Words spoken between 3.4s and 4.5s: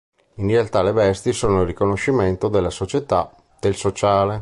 del sociale.